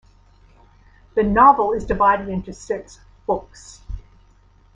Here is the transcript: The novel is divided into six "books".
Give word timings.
The 1.13 1.21
novel 1.21 1.73
is 1.73 1.85
divided 1.85 2.27
into 2.27 2.53
six 2.53 2.99
"books". 3.27 3.81